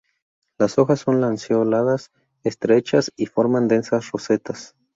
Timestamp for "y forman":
3.17-3.67